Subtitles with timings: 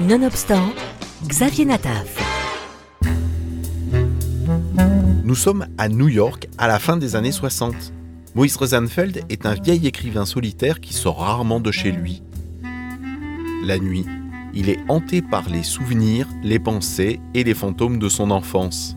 [0.00, 0.72] Nonobstant,
[1.28, 2.18] Xavier Nataf.
[5.22, 7.74] Nous sommes à New York à la fin des années 60.
[8.34, 12.22] Moïse Rosenfeld est un vieil écrivain solitaire qui sort rarement de chez lui.
[13.64, 14.04] La nuit,
[14.52, 18.96] il est hanté par les souvenirs, les pensées et les fantômes de son enfance.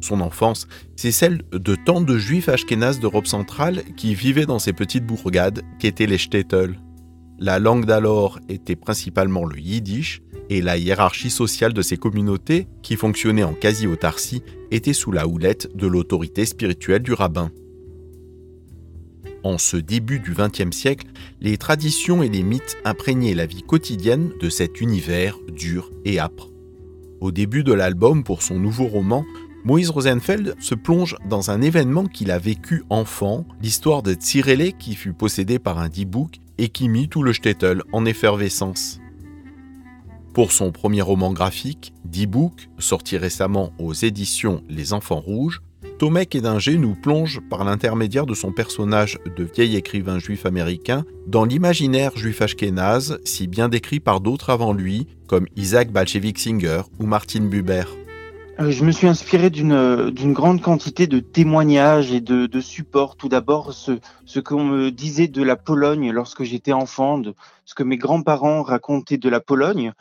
[0.00, 4.72] Son enfance, c'est celle de tant de juifs ashkénazes d'Europe centrale qui vivaient dans ces
[4.72, 6.78] petites bourgades qu'étaient les shtetl.
[7.38, 12.96] La langue d'alors était principalement le yiddish et la hiérarchie sociale de ces communautés, qui
[12.96, 17.50] fonctionnaient en quasi-autarcie, était sous la houlette de l'autorité spirituelle du rabbin.
[19.44, 21.08] En ce début du XXe siècle,
[21.40, 26.48] les traditions et les mythes imprégnaient la vie quotidienne de cet univers dur et âpre.
[27.20, 29.24] Au début de l'album pour son nouveau roman,
[29.64, 34.94] Moïse Rosenfeld se plonge dans un événement qu'il a vécu enfant, l'histoire de Tsirele qui
[34.94, 39.00] fut possédé par un dibouk et qui mit tout le shtetl en effervescence.
[40.32, 45.60] Pour son premier roman graphique, D-Book, sorti récemment aux éditions Les Enfants Rouges,
[45.98, 51.44] Tomek Edinger nous plonge par l'intermédiaire de son personnage de vieil écrivain juif américain dans
[51.44, 57.06] l'imaginaire juif ashkénaze si bien décrit par d'autres avant lui, comme Isaac Balchevik Singer ou
[57.06, 57.84] Martin Buber.
[58.60, 63.16] Euh, je me suis inspiré d'une grande quantité de témoignages et de, supports.
[63.16, 67.82] Tout d'abord, ce, qu'on me disait de la Pologne lorsque j'étais enfant, de ce que
[67.82, 69.92] mes grands-parents racontaient de la Pologne.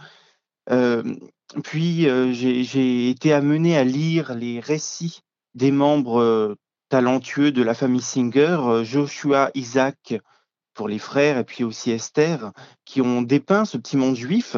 [0.70, 1.16] Euh,
[1.64, 5.22] puis, euh, j'ai été amené à lire les récits
[5.54, 6.56] des membres euh,
[6.90, 10.16] talentueux de la famille Singer, euh, Joshua, Isaac
[10.74, 12.52] pour les frères et puis aussi Esther,
[12.86, 14.56] qui ont dépeint ce petit monde juif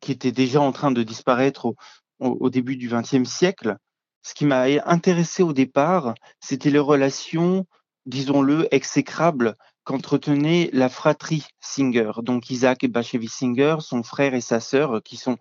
[0.00, 1.76] qui était déjà en train de disparaître au,
[2.20, 3.76] au début du XXe siècle.
[4.22, 7.66] Ce qui m'a intéressé au départ, c'était les relations,
[8.06, 14.60] disons-le, exécrables qu'entretenait la fratrie Singer, donc Isaac et Bashevis Singer, son frère et sa
[14.60, 15.38] sœur, qui sont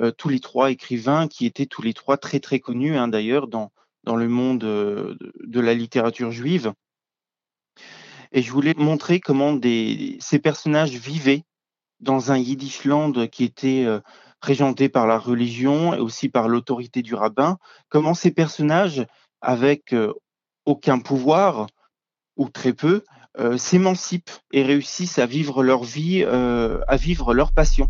[0.00, 3.48] euh, tous les trois écrivains, qui étaient tous les trois très très connus hein, d'ailleurs
[3.48, 3.70] dans,
[4.04, 6.74] le monde euh, de, la littérature juive.
[8.32, 11.44] Et je voulais montrer comment ces personnages vivaient
[12.00, 14.00] dans un Yiddishland qui était euh,
[14.40, 17.58] régenté par la religion et aussi par l'autorité du rabbin,
[17.88, 19.06] comment ces personnages,
[19.40, 19.94] avec
[20.64, 21.66] aucun pouvoir,
[22.36, 23.02] ou très peu,
[23.38, 27.88] euh, s'émancipent et réussissent à vivre leur vie, euh, à vivre leur passion?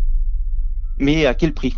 [0.98, 1.76] Mais à quel prix?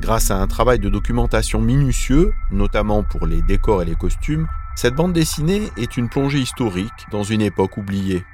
[0.00, 4.94] Grâce à un travail de documentation minutieux, notamment pour les décors et les costumes, cette
[4.94, 8.24] bande dessinée est une plongée historique dans une époque oubliée.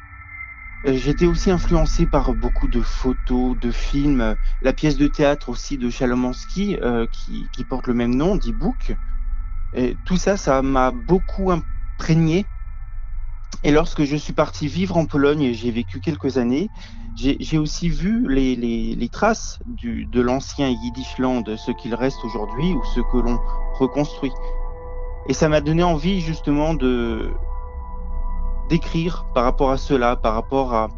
[0.86, 5.78] Euh, j'étais aussi influencé par beaucoup de photos, de films, la pièce de théâtre aussi
[5.78, 6.78] de Chalomansky
[7.10, 8.97] qui, qui, porte le même nom, d'e-book.
[9.72, 12.47] Et tout ça, ça m'a beaucoup imprégné
[13.62, 16.70] et lorsque je suis parti vivre en Pologne j'ai vécu quelques années,
[17.14, 23.16] j'ai aussi vu les, traces de l'ancien Yiddishland, ce qu'il reste aujourd'hui ou ce que
[23.16, 23.38] l'on
[23.78, 24.32] reconstruit.
[25.28, 27.32] Et ça m'a donné envie justement de
[28.69, 30.88] d'écrire par rapport à cela, par rapport à,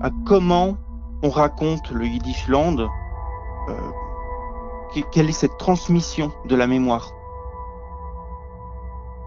[0.00, 0.76] à comment
[1.22, 2.88] on raconte le Yiddishland,
[3.68, 3.72] euh,
[5.12, 7.12] quelle est cette transmission de la mémoire.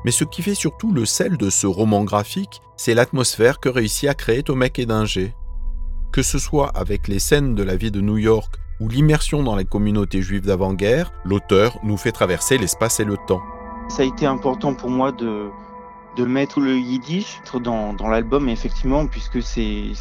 [0.06, 4.10] Mais ce qui fait surtout le sel de ce roman graphique, c'est l'atmosphère que réussit
[4.10, 5.34] à créer Tomek Edinger.
[6.14, 9.58] Que ce soit avec les scènes de la vie de New York ou l'immersion dans
[9.58, 13.42] les communautés juives d'avant-guerre, l'auteur nous fait traverser l'espace et le temps.
[13.90, 15.50] Ça a été important pour moi de,
[16.16, 19.94] de mettre le yiddish dans, l'album, effectivement, puisque c'est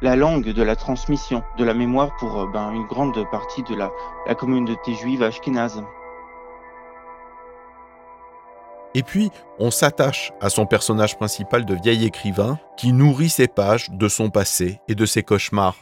[0.00, 3.90] la langue de la transmission, de la mémoire pour ben, une grande partie de la,
[4.26, 5.82] la communauté juive ashkénaze.
[8.94, 13.88] Et puis, on s'attache à son personnage principal de vieil écrivain qui nourrit ses pages
[13.90, 15.76] de son passé et de ses cauchemars.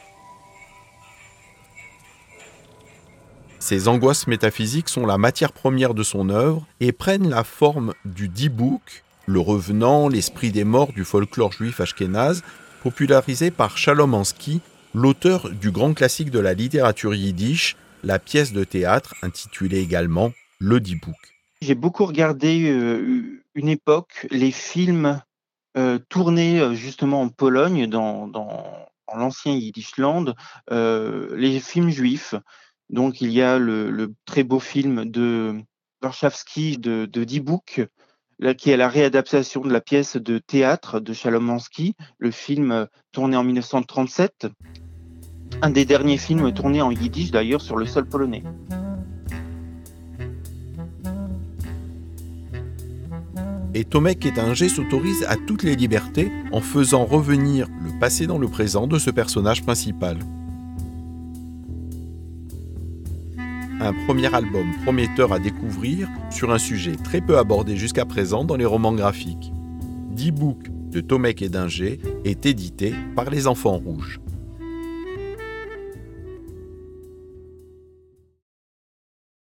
[3.59, 8.29] Ces angoisses métaphysiques sont la matière première de son œuvre et prennent la forme du
[8.29, 12.43] D-Book, le revenant, l'esprit des morts du folklore juif ashkénaze,
[12.83, 14.61] popularisé par Shalom Ansky,
[14.93, 20.81] l'auteur du grand classique de la littérature yiddish, la pièce de théâtre intitulée également Le
[20.81, 21.15] D-Book.
[21.63, 25.23] J'ai beaucoup regardé euh, une époque les films
[25.77, 28.33] euh, tournés euh, justement en Pologne, dans,
[29.15, 30.35] l'ancien Yiddishland,
[30.71, 32.35] les films juifs.
[32.91, 35.61] Donc il y a le, très beau film de
[36.03, 37.25] Warszawski de, de
[38.57, 43.45] Qui est la réadaptation de la pièce de théâtre de Chalomansky, le film tourné en
[43.45, 44.47] 1937,
[45.63, 48.43] un des derniers films tournés en yiddish d'ailleurs sur le sol polonais.
[53.75, 58.49] et Tomek Ettinger s'autorise à toutes les libertés en faisant revenir le passé dans le
[58.49, 60.19] présent de ce personnage principal.
[63.81, 68.57] Un premier album prometteur à découvrir sur un sujet très peu abordé jusqu'à présent dans
[68.57, 69.53] les romans graphiques.
[70.11, 74.21] 10 books de Tomek et Dinger est édité par Les Enfants Rouges.